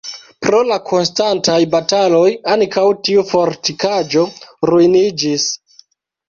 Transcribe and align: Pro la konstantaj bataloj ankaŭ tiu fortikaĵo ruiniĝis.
Pro 0.43 0.59
la 0.69 0.77
konstantaj 0.85 1.57
bataloj 1.75 2.23
ankaŭ 2.55 2.85
tiu 3.09 3.25
fortikaĵo 3.33 4.25
ruiniĝis. 4.71 5.47